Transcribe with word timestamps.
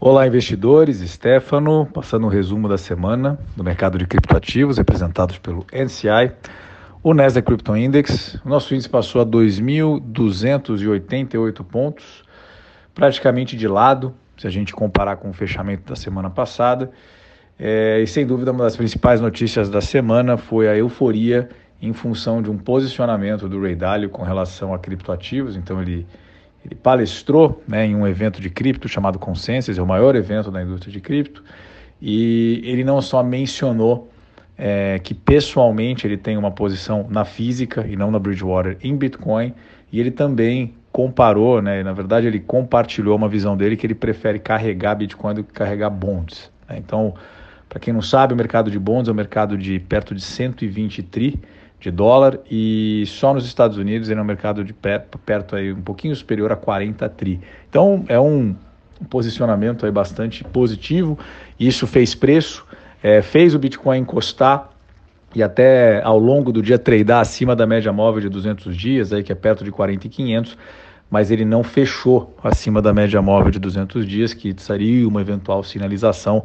Olá, 0.00 0.28
investidores. 0.28 0.98
Stefano, 0.98 1.84
passando 1.84 2.26
um 2.26 2.30
resumo 2.30 2.68
da 2.68 2.78
semana 2.78 3.36
do 3.56 3.64
mercado 3.64 3.98
de 3.98 4.06
criptoativos, 4.06 4.78
representados 4.78 5.38
pelo 5.38 5.66
NCI, 5.72 6.30
o 7.02 7.12
Nasdaq 7.12 7.44
Crypto 7.44 7.76
Index. 7.76 8.40
Nosso 8.44 8.76
índice 8.76 8.88
passou 8.88 9.20
a 9.20 9.26
2.288 9.26 11.64
pontos, 11.64 12.22
praticamente 12.94 13.56
de 13.56 13.66
lado, 13.66 14.14
se 14.36 14.46
a 14.46 14.50
gente 14.50 14.72
comparar 14.72 15.16
com 15.16 15.30
o 15.30 15.32
fechamento 15.32 15.88
da 15.88 15.96
semana 15.96 16.30
passada. 16.30 16.92
É, 17.58 18.00
e 18.00 18.06
sem 18.06 18.24
dúvida, 18.24 18.52
uma 18.52 18.62
das 18.62 18.76
principais 18.76 19.20
notícias 19.20 19.68
da 19.68 19.80
semana 19.80 20.36
foi 20.36 20.68
a 20.68 20.76
euforia 20.76 21.48
em 21.82 21.92
função 21.92 22.40
de 22.40 22.48
um 22.48 22.56
posicionamento 22.56 23.48
do 23.48 23.60
Ray 23.60 23.74
Dalio 23.74 24.10
com 24.10 24.22
relação 24.22 24.72
a 24.72 24.78
criptoativos. 24.78 25.56
Então, 25.56 25.82
ele 25.82 26.06
ele 26.68 26.74
palestrou 26.74 27.62
né, 27.66 27.86
em 27.86 27.96
um 27.96 28.06
evento 28.06 28.40
de 28.40 28.50
cripto 28.50 28.88
chamado 28.88 29.18
Consensus, 29.18 29.78
é 29.78 29.82
o 29.82 29.86
maior 29.86 30.14
evento 30.14 30.50
da 30.50 30.62
indústria 30.62 30.92
de 30.92 31.00
cripto, 31.00 31.42
e 32.00 32.60
ele 32.62 32.84
não 32.84 33.00
só 33.00 33.22
mencionou 33.22 34.10
é, 34.56 34.98
que 34.98 35.14
pessoalmente 35.14 36.06
ele 36.06 36.18
tem 36.18 36.36
uma 36.36 36.50
posição 36.50 37.06
na 37.08 37.24
física 37.24 37.86
e 37.88 37.96
não 37.96 38.10
na 38.10 38.18
Bridgewater 38.18 38.76
em 38.82 38.94
Bitcoin, 38.94 39.54
e 39.90 39.98
ele 39.98 40.10
também 40.10 40.74
comparou, 40.92 41.62
né, 41.62 41.82
na 41.82 41.92
verdade 41.92 42.26
ele 42.26 42.40
compartilhou 42.40 43.16
uma 43.16 43.28
visão 43.28 43.56
dele 43.56 43.74
que 43.76 43.86
ele 43.86 43.94
prefere 43.94 44.38
carregar 44.38 44.94
Bitcoin 44.94 45.34
do 45.34 45.44
que 45.44 45.52
carregar 45.52 45.88
bonds. 45.88 46.50
Né? 46.68 46.76
Então, 46.78 47.14
para 47.66 47.80
quem 47.80 47.94
não 47.94 48.02
sabe, 48.02 48.34
o 48.34 48.36
mercado 48.36 48.70
de 48.70 48.78
bonds 48.78 49.08
é 49.08 49.12
um 49.12 49.14
mercado 49.14 49.56
de 49.56 49.78
perto 49.78 50.14
de 50.14 50.20
120 50.20 51.02
tri, 51.04 51.40
de 51.80 51.90
dólar 51.90 52.38
e 52.50 53.04
só 53.06 53.32
nos 53.32 53.46
Estados 53.46 53.76
Unidos 53.76 54.08
ele 54.08 54.18
é 54.18 54.22
um 54.22 54.26
mercado 54.26 54.64
de 54.64 54.72
perto, 54.72 55.54
aí, 55.54 55.72
um 55.72 55.82
pouquinho 55.82 56.14
superior 56.14 56.50
a 56.50 56.56
40 56.56 57.08
tri. 57.10 57.40
Então 57.68 58.04
é 58.08 58.18
um, 58.18 58.54
posicionamento 59.08 59.86
aí 59.86 59.92
bastante 59.92 60.42
positivo. 60.44 61.18
Isso 61.58 61.86
fez 61.86 62.14
preço, 62.14 62.66
é, 63.02 63.22
fez 63.22 63.54
o 63.54 63.58
Bitcoin 63.58 64.00
encostar 64.00 64.70
e 65.34 65.42
até 65.42 66.02
ao 66.02 66.18
longo 66.18 66.50
do 66.50 66.62
dia 66.62 66.78
tradar 66.78 67.20
acima 67.20 67.54
da 67.54 67.66
média 67.66 67.92
móvel 67.92 68.22
de 68.22 68.28
200 68.28 68.76
dias, 68.76 69.12
aí 69.12 69.22
que 69.22 69.30
é 69.30 69.34
perto 69.34 69.62
de 69.62 69.70
40,500, 69.70 70.56
mas 71.10 71.30
ele 71.30 71.44
não 71.44 71.62
fechou 71.62 72.34
acima 72.42 72.80
da 72.80 72.92
média 72.92 73.20
móvel 73.20 73.50
de 73.50 73.58
200 73.58 74.06
dias, 74.06 74.34
que 74.34 74.54
seria 74.58 75.06
uma 75.06 75.20
eventual 75.20 75.62
sinalização 75.62 76.42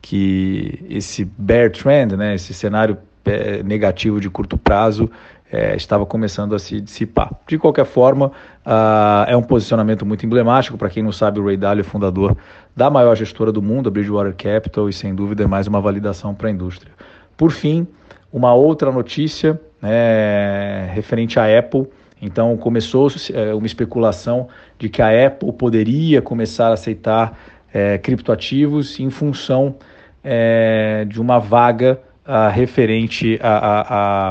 que 0.00 0.82
esse 0.88 1.24
bear 1.24 1.70
trend, 1.70 2.16
né, 2.16 2.34
esse 2.34 2.54
cenário 2.54 2.96
é, 3.30 3.62
negativo 3.62 4.20
de 4.20 4.28
curto 4.28 4.58
prazo 4.58 5.10
é, 5.52 5.74
estava 5.74 6.06
começando 6.06 6.54
a 6.54 6.58
se 6.58 6.80
dissipar. 6.80 7.30
De 7.46 7.58
qualquer 7.58 7.84
forma, 7.84 8.26
uh, 8.64 9.24
é 9.26 9.36
um 9.36 9.42
posicionamento 9.42 10.06
muito 10.06 10.24
emblemático. 10.24 10.78
Para 10.78 10.88
quem 10.88 11.02
não 11.02 11.10
sabe, 11.10 11.40
o 11.40 11.44
Ray 11.44 11.56
Dalio 11.56 11.80
é 11.80 11.84
fundador 11.84 12.36
da 12.76 12.88
maior 12.88 13.16
gestora 13.16 13.50
do 13.50 13.60
mundo, 13.60 13.88
a 13.88 13.90
Bridgewater 13.90 14.34
Capital, 14.36 14.88
e 14.88 14.92
sem 14.92 15.14
dúvida 15.14 15.42
é 15.42 15.46
mais 15.46 15.66
uma 15.66 15.80
validação 15.80 16.34
para 16.34 16.48
a 16.48 16.50
indústria. 16.50 16.92
Por 17.36 17.50
fim, 17.50 17.86
uma 18.32 18.54
outra 18.54 18.92
notícia 18.92 19.60
né, 19.82 20.86
referente 20.92 21.40
à 21.40 21.58
Apple. 21.58 21.88
Então, 22.22 22.56
começou 22.56 23.08
é, 23.32 23.52
uma 23.52 23.66
especulação 23.66 24.46
de 24.78 24.88
que 24.88 25.02
a 25.02 25.26
Apple 25.26 25.52
poderia 25.52 26.22
começar 26.22 26.68
a 26.68 26.74
aceitar 26.74 27.36
é, 27.72 27.98
criptoativos 27.98 29.00
em 29.00 29.10
função 29.10 29.74
é, 30.22 31.04
de 31.08 31.20
uma 31.20 31.38
vaga 31.38 31.98
uh, 32.26 32.50
referente 32.52 33.38
a, 33.42 33.56
a, 33.56 34.30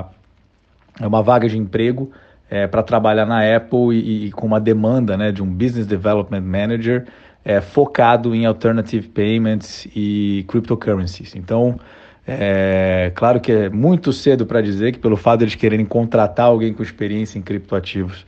a, 1.00 1.08
uma 1.08 1.22
vaga 1.22 1.48
de 1.48 1.58
emprego 1.58 2.12
é, 2.50 2.68
para 2.68 2.82
trabalhar 2.82 3.26
na 3.26 3.56
Apple 3.56 3.94
e, 3.94 4.28
e, 4.28 4.32
com 4.32 4.48
uma 4.48 4.60
demanda 4.60 5.16
né, 5.16 5.32
de 5.32 5.44
um 5.44 5.48
Business 5.48 5.86
Development 5.86 6.42
Manager 6.42 7.06
é, 7.46 7.62
focado 7.62 8.34
em 8.34 8.46
Alternative 8.46 9.08
Payments 9.08 9.88
e 9.96 10.44
Cryptocurrencies. 10.48 11.36
Então, 11.36 11.80
é 12.28 13.12
claro 13.16 13.40
que 13.40 13.52
é 13.52 13.70
muito 13.70 14.14
cedo 14.14 14.46
para 14.46 14.62
dizer 14.62 14.92
que 14.92 15.00
pelo 15.00 15.18
fato 15.18 15.46
de 15.46 15.58
quererem 15.58 15.86
contratar 15.86 16.46
alguém 16.46 16.74
com 16.74 16.84
experiência 16.84 17.40
em 17.40 17.42
criptoativos, 17.42 18.26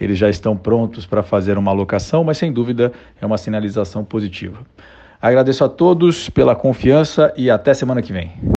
eles 0.00 0.18
já 0.18 0.28
estão 0.28 0.56
prontos 0.56 1.06
para 1.06 1.22
fazer 1.22 1.58
uma 1.58 1.70
alocação, 1.70 2.24
mas 2.24 2.38
sem 2.38 2.52
dúvida 2.52 2.92
é 3.20 3.26
uma 3.26 3.36
sinalização 3.36 4.04
positiva. 4.04 4.58
Agradeço 5.20 5.64
a 5.64 5.68
todos 5.68 6.28
pela 6.30 6.56
confiança 6.56 7.32
e 7.36 7.50
até 7.50 7.74
semana 7.74 8.02
que 8.02 8.12
vem. 8.12 8.32